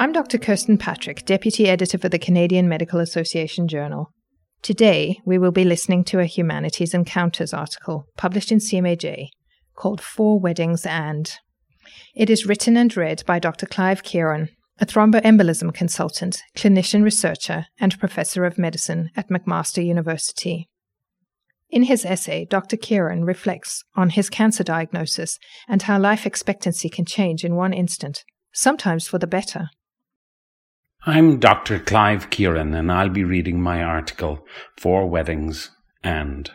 I'm 0.00 0.12
Dr. 0.12 0.38
Kirsten 0.38 0.78
Patrick, 0.78 1.26
Deputy 1.26 1.68
Editor 1.68 1.98
for 1.98 2.08
the 2.08 2.18
Canadian 2.18 2.70
Medical 2.70 3.00
Association 3.00 3.68
Journal. 3.68 4.10
Today, 4.62 5.20
we 5.26 5.36
will 5.36 5.52
be 5.52 5.62
listening 5.62 6.04
to 6.04 6.20
a 6.20 6.24
Humanities 6.24 6.94
Encounters 6.94 7.52
article 7.52 8.06
published 8.16 8.50
in 8.50 8.60
CMAJ 8.60 9.26
called 9.76 10.00
Four 10.00 10.40
Weddings 10.40 10.86
and. 10.86 11.30
It 12.16 12.30
is 12.30 12.46
written 12.46 12.78
and 12.78 12.96
read 12.96 13.22
by 13.26 13.38
Dr. 13.38 13.66
Clive 13.66 14.02
Kearon, 14.02 14.48
a 14.78 14.86
thromboembolism 14.86 15.74
consultant, 15.74 16.40
clinician 16.56 17.04
researcher, 17.04 17.66
and 17.78 18.00
professor 18.00 18.46
of 18.46 18.56
medicine 18.56 19.10
at 19.16 19.28
McMaster 19.28 19.84
University. 19.84 20.66
In 21.68 21.82
his 21.82 22.06
essay, 22.06 22.46
Dr. 22.46 22.78
Kearon 22.78 23.26
reflects 23.26 23.84
on 23.96 24.08
his 24.08 24.30
cancer 24.30 24.64
diagnosis 24.64 25.38
and 25.68 25.82
how 25.82 25.98
life 25.98 26.24
expectancy 26.24 26.88
can 26.88 27.04
change 27.04 27.44
in 27.44 27.54
one 27.54 27.74
instant, 27.74 28.24
sometimes 28.54 29.06
for 29.06 29.18
the 29.18 29.26
better. 29.26 29.68
I'm 31.06 31.38
Dr. 31.38 31.78
Clive 31.78 32.28
Kearon, 32.28 32.78
and 32.78 32.92
I'll 32.92 33.08
be 33.08 33.24
reading 33.24 33.58
my 33.58 33.82
article, 33.82 34.46
Four 34.76 35.08
Weddings 35.08 35.70
and. 36.04 36.50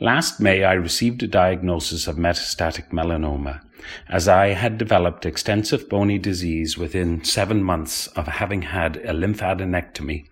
Last 0.00 0.40
May, 0.40 0.64
I 0.64 0.72
received 0.72 1.22
a 1.22 1.28
diagnosis 1.28 2.08
of 2.08 2.16
metastatic 2.16 2.90
melanoma, 2.90 3.60
as 4.08 4.26
I 4.26 4.48
had 4.48 4.78
developed 4.78 5.24
extensive 5.24 5.88
bony 5.88 6.18
disease 6.18 6.76
within 6.76 7.22
seven 7.22 7.62
months 7.62 8.08
of 8.08 8.26
having 8.26 8.62
had 8.62 8.96
a 8.96 9.12
lymphadenectomy. 9.12 10.24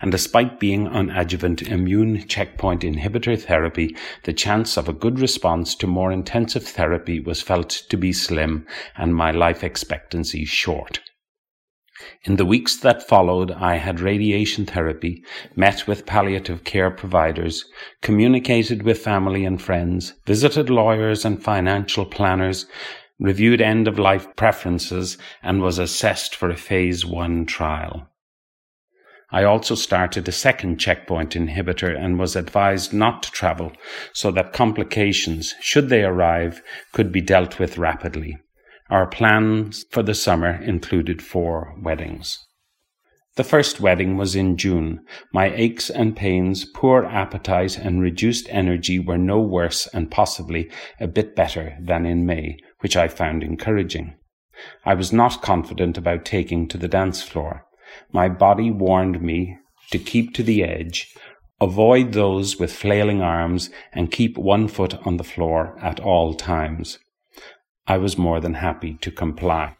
And 0.00 0.12
despite 0.12 0.60
being 0.60 0.86
on 0.86 1.10
adjuvant 1.10 1.62
immune 1.62 2.28
checkpoint 2.28 2.82
inhibitor 2.82 3.36
therapy, 3.36 3.96
the 4.22 4.32
chance 4.32 4.76
of 4.76 4.88
a 4.88 4.92
good 4.92 5.18
response 5.18 5.74
to 5.74 5.88
more 5.88 6.12
intensive 6.12 6.68
therapy 6.68 7.18
was 7.18 7.42
felt 7.42 7.70
to 7.88 7.96
be 7.96 8.12
slim 8.12 8.64
and 8.96 9.12
my 9.12 9.32
life 9.32 9.64
expectancy 9.64 10.44
short. 10.44 11.00
In 12.24 12.36
the 12.36 12.44
weeks 12.44 12.76
that 12.76 13.06
followed, 13.06 13.50
I 13.50 13.76
had 13.76 14.00
radiation 14.00 14.66
therapy, 14.66 15.22
met 15.54 15.86
with 15.86 16.06
palliative 16.06 16.64
care 16.64 16.90
providers, 16.90 17.64
communicated 18.00 18.82
with 18.82 18.98
family 18.98 19.44
and 19.44 19.60
friends, 19.60 20.14
visited 20.26 20.70
lawyers 20.70 21.24
and 21.24 21.42
financial 21.42 22.04
planners, 22.04 22.66
reviewed 23.18 23.60
end 23.60 23.86
of 23.86 23.98
life 23.98 24.26
preferences, 24.36 25.18
and 25.42 25.62
was 25.62 25.78
assessed 25.78 26.34
for 26.34 26.50
a 26.50 26.56
phase 26.56 27.06
one 27.06 27.46
trial. 27.46 28.08
I 29.34 29.44
also 29.44 29.74
started 29.74 30.28
a 30.28 30.32
second 30.32 30.78
checkpoint 30.78 31.30
inhibitor 31.30 31.98
and 31.98 32.18
was 32.18 32.36
advised 32.36 32.92
not 32.92 33.22
to 33.22 33.30
travel 33.30 33.72
so 34.12 34.30
that 34.32 34.52
complications, 34.52 35.54
should 35.60 35.88
they 35.88 36.04
arrive, 36.04 36.62
could 36.92 37.10
be 37.10 37.22
dealt 37.22 37.58
with 37.58 37.78
rapidly. 37.78 38.36
Our 38.92 39.06
plans 39.06 39.86
for 39.88 40.02
the 40.02 40.14
summer 40.14 40.62
included 40.62 41.22
four 41.22 41.74
weddings. 41.80 42.38
The 43.36 43.42
first 43.42 43.80
wedding 43.80 44.18
was 44.18 44.36
in 44.36 44.58
June. 44.58 45.00
My 45.32 45.50
aches 45.54 45.88
and 45.88 46.14
pains, 46.14 46.66
poor 46.66 47.06
appetite, 47.06 47.78
and 47.78 48.02
reduced 48.02 48.48
energy 48.50 48.98
were 48.98 49.16
no 49.16 49.40
worse 49.40 49.86
and 49.94 50.10
possibly 50.10 50.70
a 51.00 51.06
bit 51.06 51.34
better 51.34 51.74
than 51.80 52.04
in 52.04 52.26
May, 52.26 52.58
which 52.80 52.94
I 52.94 53.08
found 53.08 53.42
encouraging. 53.42 54.14
I 54.84 54.92
was 54.92 55.10
not 55.10 55.40
confident 55.40 55.96
about 55.96 56.26
taking 56.26 56.68
to 56.68 56.76
the 56.76 56.86
dance 56.86 57.22
floor. 57.22 57.64
My 58.12 58.28
body 58.28 58.70
warned 58.70 59.22
me 59.22 59.56
to 59.90 59.98
keep 59.98 60.34
to 60.34 60.42
the 60.42 60.64
edge, 60.64 61.14
avoid 61.62 62.12
those 62.12 62.58
with 62.58 62.70
flailing 62.70 63.22
arms, 63.22 63.70
and 63.94 64.12
keep 64.12 64.36
one 64.36 64.68
foot 64.68 64.92
on 65.06 65.16
the 65.16 65.24
floor 65.24 65.78
at 65.80 65.98
all 65.98 66.34
times. 66.34 66.98
I 67.86 67.96
was 67.96 68.16
more 68.16 68.40
than 68.40 68.54
happy 68.54 68.94
to 69.00 69.10
comply. 69.10 69.76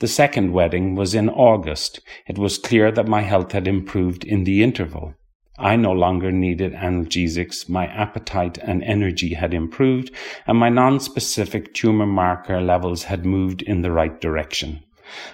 The 0.00 0.08
second 0.08 0.52
wedding 0.52 0.94
was 0.94 1.14
in 1.14 1.28
August. 1.28 2.00
It 2.26 2.36
was 2.36 2.58
clear 2.58 2.92
that 2.92 3.08
my 3.08 3.22
health 3.22 3.52
had 3.52 3.66
improved 3.66 4.24
in 4.24 4.44
the 4.44 4.62
interval. 4.62 5.14
I 5.58 5.76
no 5.76 5.92
longer 5.92 6.32
needed 6.32 6.72
analgesics, 6.72 7.68
my 7.68 7.86
appetite 7.86 8.58
and 8.58 8.82
energy 8.82 9.34
had 9.34 9.54
improved, 9.54 10.10
and 10.46 10.58
my 10.58 10.68
non-specific 10.68 11.72
tumor 11.74 12.06
marker 12.06 12.60
levels 12.60 13.04
had 13.04 13.24
moved 13.24 13.62
in 13.62 13.82
the 13.82 13.92
right 13.92 14.20
direction. 14.20 14.82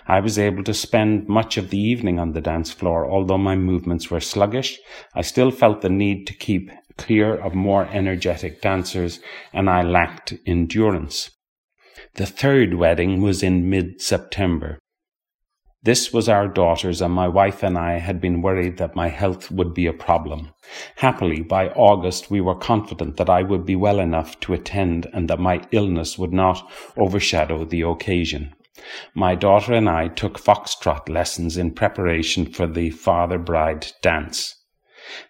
I 0.07 0.21
was 0.21 0.39
able 0.39 0.63
to 0.65 0.75
spend 0.75 1.27
much 1.27 1.57
of 1.57 1.71
the 1.71 1.81
evening 1.81 2.19
on 2.19 2.33
the 2.33 2.43
dance 2.43 2.71
floor, 2.71 3.11
although 3.11 3.39
my 3.39 3.57
movements 3.57 4.11
were 4.11 4.21
sluggish. 4.21 4.79
I 5.15 5.23
still 5.23 5.51
felt 5.51 5.81
the 5.81 5.89
need 5.89 6.27
to 6.27 6.35
keep 6.35 6.71
clear 6.99 7.35
of 7.35 7.55
more 7.55 7.87
energetic 7.87 8.61
dancers, 8.61 9.21
and 9.55 9.71
I 9.71 9.83
lacked 9.83 10.35
endurance. 10.47 11.31
The 12.15 12.27
third 12.27 12.75
wedding 12.75 13.23
was 13.23 13.43
in 13.43 13.69
mid 13.69 14.01
September. 14.01 14.79
This 15.83 16.13
was 16.13 16.29
our 16.29 16.47
daughter's, 16.47 17.01
and 17.01 17.15
my 17.15 17.27
wife 17.27 17.63
and 17.63 17.79
I 17.79 18.01
had 18.01 18.21
been 18.21 18.43
worried 18.43 18.77
that 18.77 18.95
my 18.95 19.09
health 19.09 19.51
would 19.51 19.73
be 19.73 19.87
a 19.87 19.95
problem. 19.95 20.51
Happily, 20.97 21.41
by 21.41 21.69
August, 21.69 22.31
we 22.31 22.43
were 22.43 22.55
confident 22.55 23.17
that 23.17 23.31
I 23.31 23.43
would 23.43 23.65
be 23.65 23.77
well 23.77 23.99
enough 23.99 24.39
to 24.41 24.53
attend 24.53 25.07
and 25.15 25.31
that 25.31 25.41
my 25.41 25.63
illness 25.73 26.19
would 26.19 26.35
not 26.35 26.71
overshadow 26.99 27.65
the 27.65 27.81
occasion. 27.81 28.55
My 29.15 29.35
daughter 29.35 29.73
and 29.73 29.89
I 29.89 30.09
took 30.09 30.39
foxtrot 30.39 31.09
lessons 31.09 31.57
in 31.57 31.73
preparation 31.73 32.45
for 32.45 32.67
the 32.67 32.91
father 32.91 33.39
bride 33.39 33.87
dance. 34.03 34.57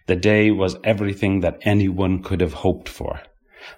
The 0.07 0.17
day 0.17 0.51
was 0.51 0.75
everything 0.83 1.39
that 1.39 1.59
anyone 1.61 2.21
could 2.21 2.41
have 2.41 2.53
hoped 2.53 2.89
for. 2.89 3.21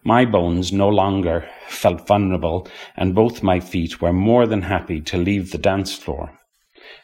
My 0.04 0.26
bones 0.26 0.72
no 0.72 0.90
longer 0.90 1.48
felt 1.68 2.08
vulnerable, 2.08 2.68
and 2.96 3.16
both 3.16 3.44
my 3.44 3.60
feet 3.60 4.02
were 4.02 4.14
more 4.14 4.46
than 4.48 4.64
happy 4.64 5.02
to 5.02 5.18
leave 5.18 5.52
the 5.52 5.58
dance 5.58 5.96
floor. 5.96 6.40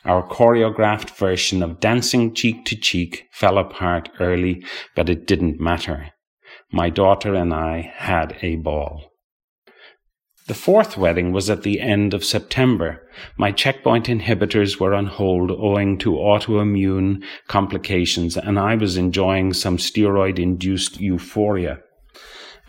Our 0.05 0.27
choreographed 0.27 1.09
version 1.11 1.63
of 1.63 1.79
dancing 1.79 2.33
cheek 2.33 2.65
to 2.65 2.75
cheek 2.75 3.27
fell 3.31 3.57
apart 3.57 4.09
early, 4.19 4.63
but 4.95 5.09
it 5.09 5.25
didn't 5.25 5.59
matter. 5.59 6.11
My 6.71 6.89
daughter 6.89 7.33
and 7.35 7.53
I 7.53 7.93
had 7.95 8.37
a 8.41 8.55
ball. 8.55 9.09
The 10.47 10.55
fourth 10.55 10.97
wedding 10.97 11.31
was 11.31 11.49
at 11.49 11.61
the 11.61 11.79
end 11.79 12.13
of 12.15 12.25
September. 12.25 13.07
My 13.37 13.51
checkpoint 13.51 14.07
inhibitors 14.07 14.79
were 14.79 14.95
on 14.95 15.05
hold 15.05 15.51
owing 15.51 15.99
to 15.99 16.13
autoimmune 16.13 17.23
complications, 17.47 18.35
and 18.35 18.57
I 18.57 18.73
was 18.73 18.97
enjoying 18.97 19.53
some 19.53 19.77
steroid 19.77 20.39
induced 20.39 20.99
euphoria. 20.99 21.81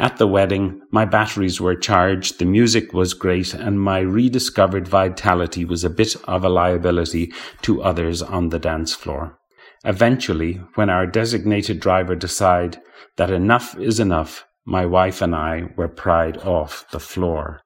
At 0.01 0.17
the 0.17 0.27
wedding, 0.27 0.81
my 0.91 1.05
batteries 1.05 1.61
were 1.61 1.75
charged, 1.75 2.39
the 2.39 2.47
music 2.47 2.95
was 2.95 3.13
great, 3.13 3.53
and 3.53 3.79
my 3.79 3.99
rediscovered 3.99 4.89
vitality 4.89 5.67
was 5.67 5.85
a 5.85 5.91
bit 5.91 6.17
of 6.25 6.43
a 6.43 6.49
liability 6.49 7.35
to 7.61 7.83
others 7.83 8.23
on 8.23 8.49
the 8.49 8.59
dance 8.59 8.95
floor. 8.95 9.39
Eventually, 9.85 10.55
when 10.75 10.89
our 10.89 11.07
designated 11.07 11.81
driver 11.81 12.17
decided 12.17 12.81
that 13.19 13.31
enough 13.31 13.79
is 13.79 14.01
enough, 14.01 14.47
my 14.65 14.87
wife 14.87 15.21
and 15.21 15.35
I 15.35 15.69
were 15.77 15.87
pried 15.87 16.39
off 16.39 16.87
the 16.93 16.99
floor. 16.99 17.61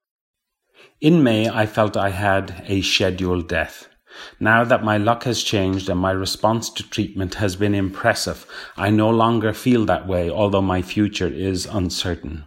In 1.01 1.23
May, 1.23 1.49
I 1.49 1.67
felt 1.67 1.97
I 1.97 2.09
had 2.11 2.65
a 2.67 2.83
scheduled 2.83 3.49
death. 3.49 3.89
Now 4.39 4.65
that 4.65 4.85
my 4.85 4.97
luck 4.99 5.25
has 5.25 5.43
changed 5.43 5.89
and 5.89 6.01
my 6.01 6.11
response 6.11 6.71
to 6.71 6.89
treatment 6.89 7.35
has 7.35 7.57
been 7.57 7.75
impressive, 7.75 8.47
I 8.77 8.91
no 8.91 9.11
longer 9.11 9.53
feel 9.53 9.85
that 9.87 10.07
way, 10.07 10.31
although 10.31 10.63
my 10.63 10.83
future 10.83 11.29
is 11.29 11.67
uncertain. 11.67 12.45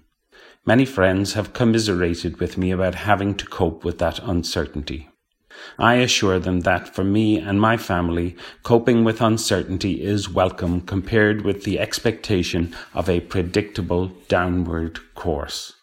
Many 0.65 0.85
friends 0.85 1.33
have 1.33 1.53
commiserated 1.53 2.39
with 2.39 2.57
me 2.57 2.71
about 2.71 2.95
having 2.95 3.35
to 3.35 3.45
cope 3.45 3.85
with 3.85 3.99
that 3.99 4.19
uncertainty. 4.19 5.09
I 5.79 5.95
assure 5.95 6.39
them 6.39 6.61
that 6.61 6.93
for 6.93 7.03
me 7.03 7.39
and 7.39 7.59
my 7.59 7.77
family, 7.77 8.35
coping 8.63 9.03
with 9.03 9.21
uncertainty 9.21 10.03
is 10.03 10.29
welcome 10.29 10.81
compared 10.81 11.41
with 11.41 11.63
the 11.63 11.79
expectation 11.79 12.75
of 12.93 13.09
a 13.09 13.21
predictable 13.21 14.07
downward 14.27 14.99
course. 15.15 15.73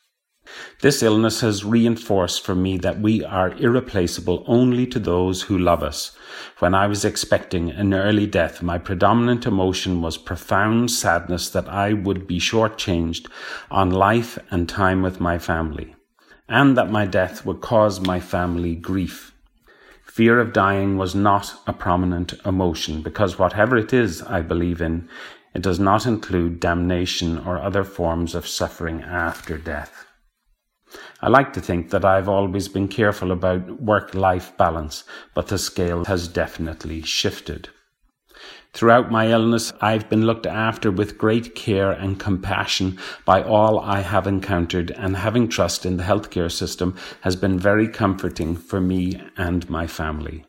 This 0.80 1.02
illness 1.02 1.40
has 1.40 1.64
reinforced 1.64 2.44
for 2.44 2.54
me 2.54 2.76
that 2.78 3.00
we 3.00 3.24
are 3.24 3.54
irreplaceable 3.54 4.44
only 4.46 4.86
to 4.88 4.98
those 4.98 5.42
who 5.42 5.56
love 5.56 5.82
us. 5.82 6.16
When 6.58 6.74
I 6.74 6.86
was 6.86 7.04
expecting 7.04 7.70
an 7.70 7.94
early 7.94 8.26
death, 8.26 8.62
my 8.62 8.78
predominant 8.78 9.46
emotion 9.46 10.02
was 10.02 10.18
profound 10.18 10.90
sadness 10.90 11.48
that 11.50 11.68
I 11.68 11.92
would 11.92 12.26
be 12.26 12.38
shortchanged 12.38 13.28
on 13.70 13.90
life 13.90 14.38
and 14.50 14.68
time 14.68 15.00
with 15.00 15.20
my 15.20 15.38
family, 15.38 15.96
and 16.48 16.76
that 16.76 16.90
my 16.90 17.06
death 17.06 17.46
would 17.46 17.60
cause 17.60 18.00
my 18.00 18.20
family 18.20 18.74
grief. 18.74 19.32
Fear 20.04 20.38
of 20.38 20.52
dying 20.52 20.96
was 20.96 21.14
not 21.14 21.54
a 21.66 21.72
prominent 21.72 22.34
emotion 22.44 23.02
because 23.02 23.38
whatever 23.38 23.76
it 23.76 23.92
is 23.92 24.22
I 24.22 24.42
believe 24.42 24.80
in, 24.80 25.08
it 25.54 25.62
does 25.62 25.80
not 25.80 26.04
include 26.04 26.60
damnation 26.60 27.38
or 27.38 27.58
other 27.58 27.84
forms 27.84 28.34
of 28.34 28.46
suffering 28.46 29.02
after 29.02 29.56
death. 29.56 30.06
I 31.20 31.28
like 31.28 31.52
to 31.54 31.60
think 31.60 31.90
that 31.90 32.04
I've 32.04 32.28
always 32.28 32.68
been 32.68 32.88
careful 32.88 33.32
about 33.32 33.80
work 33.80 34.14
life 34.14 34.56
balance, 34.56 35.04
but 35.34 35.48
the 35.48 35.58
scale 35.58 36.04
has 36.04 36.28
definitely 36.28 37.02
shifted. 37.02 37.68
Throughout 38.74 39.12
my 39.12 39.30
illness, 39.30 39.72
I've 39.80 40.10
been 40.10 40.26
looked 40.26 40.46
after 40.46 40.90
with 40.90 41.16
great 41.16 41.54
care 41.54 41.92
and 41.92 42.18
compassion 42.18 42.98
by 43.24 43.40
all 43.40 43.78
I 43.78 44.00
have 44.00 44.26
encountered, 44.26 44.90
and 44.90 45.16
having 45.16 45.48
trust 45.48 45.86
in 45.86 45.96
the 45.96 46.02
healthcare 46.02 46.50
system 46.50 46.96
has 47.20 47.36
been 47.36 47.56
very 47.56 47.86
comforting 47.86 48.56
for 48.56 48.80
me 48.80 49.22
and 49.36 49.70
my 49.70 49.86
family. 49.86 50.44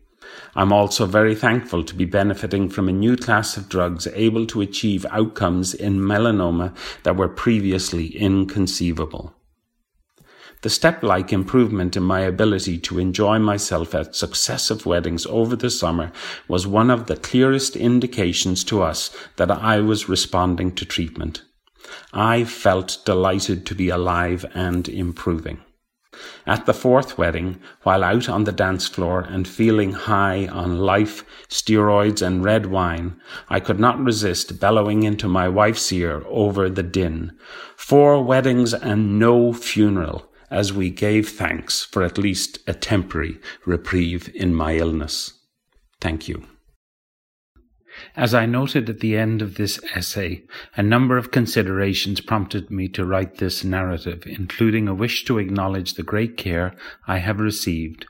I'm 0.56 0.74
also 0.74 1.06
very 1.06 1.36
thankful 1.36 1.83
to 1.83 1.94
be 1.95 2.06
benefiting 2.06 2.68
from 2.68 2.89
a 2.89 2.94
new 2.94 3.15
class 3.15 3.57
of 3.57 3.69
drugs 3.69 4.07
able 4.13 4.48
to 4.48 4.62
achieve 4.62 5.06
outcomes 5.12 5.75
in 5.75 6.00
melanoma 6.00 6.75
that 7.03 7.15
were 7.15 7.30
previously 7.30 8.07
inconceivable. 8.18 9.36
The 10.65 10.71
step 10.71 11.03
like 11.03 11.31
improvement 11.31 11.95
in 11.95 12.01
my 12.01 12.21
ability 12.21 12.79
to 12.79 12.97
enjoy 12.97 13.38
myself 13.38 13.94
at 13.94 14.15
successive 14.15 14.88
weddings 14.88 15.27
over 15.27 15.56
the 15.56 15.69
summer 15.69 16.12
was 16.47 16.65
one 16.65 16.89
of 16.89 17.06
the 17.06 17.17
clearest 17.17 17.75
indications 17.75 18.63
to 18.63 18.81
us 18.81 19.15
that 19.35 19.51
I 19.51 19.79
was 19.79 20.09
responding 20.09 20.73
to 20.73 20.83
treatment. 20.83 21.44
I 22.13 22.45
felt 22.45 22.97
delighted 23.06 23.67
to 23.67 23.75
be 23.75 23.89
alive 23.89 24.44
and 24.56 24.89
improving. 24.89 25.59
At 26.47 26.65
the 26.65 26.73
fourth 26.73 27.15
wedding, 27.15 27.59
while 27.83 28.03
out 28.03 28.27
on 28.27 28.45
the 28.45 28.51
dance 28.51 28.88
floor 28.88 29.21
and 29.21 29.47
feeling 29.47 29.91
high 29.91 30.47
on 30.47 30.79
life, 30.79 31.23
steroids, 31.47 32.25
and 32.25 32.44
red 32.44 32.65
wine, 32.65 33.21
I 33.50 33.59
could 33.59 33.79
not 33.79 34.03
resist 34.03 34.59
bellowing 34.59 35.03
into 35.03 35.27
my 35.27 35.47
wife's 35.47 35.94
ear 35.94 36.23
over 36.27 36.71
the 36.71 36.81
din. 36.81 37.38
Four 37.75 38.23
weddings 38.23 38.73
and 38.73 39.19
no 39.19 39.53
funeral 39.53 40.31
as 40.50 40.74
we 40.74 40.89
gave 40.89 41.30
thanks 41.30 41.83
for 41.83 42.03
at 42.03 42.18
least 42.18 42.59
a 42.68 42.74
temporary 42.74 43.39
reprieve 43.65 44.31
in 44.36 44.53
my 44.53 44.75
illness. 44.75 45.33
Thank 46.01 46.27
you. 46.27 46.45
As 48.15 48.33
I 48.33 48.45
noted 48.45 48.89
at 48.89 49.00
the 49.00 49.15
end 49.15 49.42
of 49.42 49.56
this 49.56 49.80
essay, 49.95 50.44
a 50.75 50.83
number 50.83 51.18
of 51.18 51.31
considerations 51.31 52.19
prompted 52.19 52.69
me 52.69 52.89
to 52.89 53.06
write 53.06 53.38
this 53.38 53.63
narrative, 53.63 54.24
including 54.25 54.89
a 54.89 54.94
wish 54.94 55.24
to 55.25 55.38
acknowledge 55.38 55.94
the 55.94 56.03
great 56.03 56.36
care 56.36 56.74
I 57.07 57.19
have 57.19 57.39
received, 57.39 58.06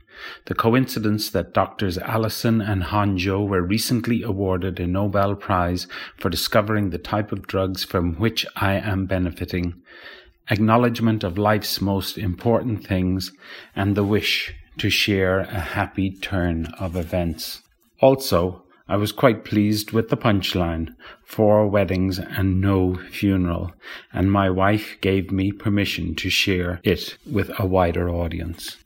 the 0.46 0.56
coincidence 0.56 1.30
that 1.30 1.54
doctors 1.54 1.98
Allison 2.00 2.62
and 2.62 2.84
Honjo 2.84 3.48
were 3.48 3.62
recently 3.62 4.24
awarded 4.24 4.80
a 4.80 4.88
Nobel 4.88 5.36
Prize 5.36 5.88
for 6.18 6.30
discovering 6.30 6.90
the 6.90 6.98
type 6.98 7.32
of 7.32 7.46
drugs 7.46 7.84
from 7.84 8.16
which 8.16 8.46
I 8.56 8.74
am 8.74 9.06
benefiting, 9.06 9.84
acknowledgement 10.50 11.24
of 11.24 11.38
life's 11.38 11.82
most 11.82 12.18
important 12.18 12.86
things, 12.86 13.32
and 13.76 13.96
the 13.96 14.04
wish 14.04 14.54
to 14.78 14.90
share 14.90 15.40
a 15.40 15.60
happy 15.60 16.12
turn 16.12 16.68
of 16.80 16.96
events. 16.96 17.62
Also, 18.02 18.64
I 18.88 18.98
was 18.98 19.12
quite 19.12 19.46
pleased 19.46 19.92
with 19.92 20.10
the 20.10 20.18
punchline 20.18 20.90
four 21.26 21.68
weddings 21.68 22.20
and 22.20 22.62
no 22.62 22.96
funeral, 22.96 23.72
and 24.14 24.32
my 24.32 24.50
wife 24.50 24.98
gave 25.02 25.32
me 25.32 25.52
permission 25.52 26.14
to 26.16 26.30
share 26.30 26.80
it 26.84 27.18
with 27.26 27.52
a 27.60 27.66
wider 27.66 28.10
audience. 28.10 28.78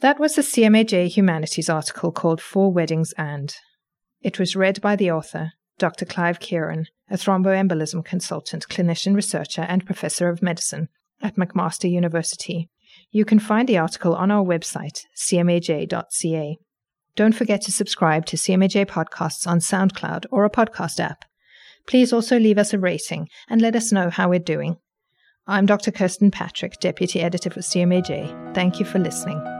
That 0.00 0.18
was 0.18 0.38
a 0.38 0.42
CMAJ 0.42 1.08
Humanities 1.08 1.68
article 1.68 2.10
called 2.10 2.40
Four 2.40 2.72
Weddings 2.72 3.12
and. 3.18 3.54
It 4.22 4.38
was 4.38 4.56
read 4.56 4.80
by 4.80 4.96
the 4.96 5.10
author, 5.10 5.52
Dr. 5.78 6.06
Clive 6.06 6.38
Kearon, 6.38 6.86
a 7.10 7.16
thromboembolism 7.16 8.04
consultant, 8.04 8.68
clinician 8.68 9.14
researcher, 9.14 9.62
and 9.62 9.84
professor 9.84 10.28
of 10.28 10.42
medicine 10.42 10.88
at 11.20 11.36
McMaster 11.36 11.90
University. 11.90 12.68
You 13.10 13.24
can 13.24 13.38
find 13.38 13.68
the 13.68 13.78
article 13.78 14.14
on 14.14 14.30
our 14.30 14.44
website, 14.44 15.04
cmaj.ca. 15.16 16.58
Don't 17.16 17.34
forget 17.34 17.60
to 17.62 17.72
subscribe 17.72 18.24
to 18.26 18.36
CMAJ 18.36 18.86
podcasts 18.86 19.46
on 19.46 19.58
SoundCloud 19.58 20.26
or 20.30 20.44
a 20.44 20.50
podcast 20.50 21.00
app. 21.00 21.24
Please 21.86 22.12
also 22.12 22.38
leave 22.38 22.58
us 22.58 22.72
a 22.72 22.78
rating 22.78 23.28
and 23.48 23.60
let 23.60 23.74
us 23.74 23.90
know 23.90 24.10
how 24.10 24.28
we're 24.28 24.38
doing. 24.38 24.76
I'm 25.46 25.66
Dr. 25.66 25.90
Kirsten 25.90 26.30
Patrick, 26.30 26.78
Deputy 26.78 27.20
Editor 27.20 27.50
for 27.50 27.60
CMAJ. 27.60 28.54
Thank 28.54 28.78
you 28.78 28.86
for 28.86 29.00
listening. 29.00 29.59